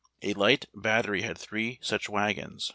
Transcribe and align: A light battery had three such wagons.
A 0.23 0.33
light 0.33 0.65
battery 0.73 1.21
had 1.21 1.37
three 1.37 1.77
such 1.83 2.09
wagons. 2.09 2.67